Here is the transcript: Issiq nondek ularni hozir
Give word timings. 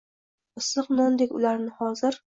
Issiq 0.61 0.89
nondek 1.01 1.37
ularni 1.41 1.79
hozir 1.85 2.19